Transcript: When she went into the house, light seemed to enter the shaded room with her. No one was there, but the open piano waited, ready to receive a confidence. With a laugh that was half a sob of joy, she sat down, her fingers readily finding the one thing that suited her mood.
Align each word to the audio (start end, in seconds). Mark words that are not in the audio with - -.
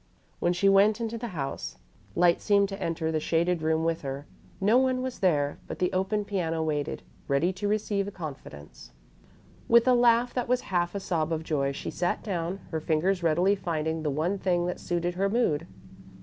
When 0.39 0.51
she 0.51 0.67
went 0.67 0.99
into 0.99 1.19
the 1.19 1.27
house, 1.37 1.77
light 2.15 2.41
seemed 2.41 2.69
to 2.69 2.81
enter 2.81 3.11
the 3.11 3.19
shaded 3.19 3.61
room 3.61 3.83
with 3.85 4.01
her. 4.01 4.25
No 4.59 4.79
one 4.79 5.03
was 5.03 5.19
there, 5.19 5.59
but 5.67 5.77
the 5.77 5.93
open 5.93 6.25
piano 6.25 6.63
waited, 6.63 7.03
ready 7.27 7.53
to 7.53 7.67
receive 7.67 8.07
a 8.07 8.11
confidence. 8.11 8.93
With 9.67 9.87
a 9.87 9.93
laugh 9.93 10.33
that 10.33 10.47
was 10.47 10.61
half 10.73 10.95
a 10.95 10.99
sob 10.99 11.31
of 11.31 11.43
joy, 11.43 11.71
she 11.71 11.91
sat 11.91 12.23
down, 12.23 12.61
her 12.71 12.79
fingers 12.81 13.21
readily 13.21 13.53
finding 13.53 14.01
the 14.01 14.09
one 14.09 14.39
thing 14.39 14.65
that 14.65 14.79
suited 14.79 15.13
her 15.13 15.29
mood. 15.29 15.67